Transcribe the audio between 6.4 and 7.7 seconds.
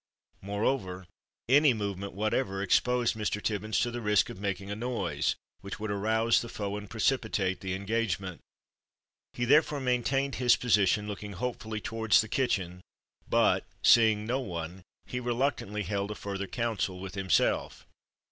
the foe and precipitate